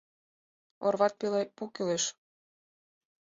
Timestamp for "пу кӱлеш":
1.55-2.03